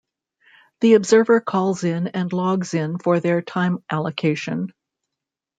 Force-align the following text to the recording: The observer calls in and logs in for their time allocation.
The 0.79 0.95
observer 0.95 1.39
calls 1.41 1.83
in 1.83 2.07
and 2.07 2.33
logs 2.33 2.73
in 2.73 2.97
for 2.97 3.19
their 3.19 3.43
time 3.43 3.83
allocation. 3.87 4.73